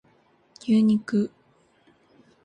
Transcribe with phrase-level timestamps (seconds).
[0.65, 1.29] 牛肉